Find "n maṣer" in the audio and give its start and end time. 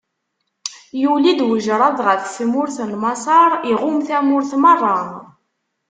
2.89-3.51